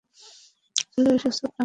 চলে 0.91 1.09
এসো, 1.15 1.29
ছোকরা। 1.31 1.59